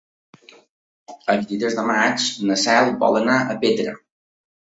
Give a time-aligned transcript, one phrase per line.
[1.33, 3.93] El vint-i-tres de maig na Cel vol anar a Petra.